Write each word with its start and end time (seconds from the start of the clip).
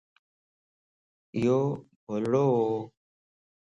ايو 1.35 1.59
بولڙووَ 2.03 2.67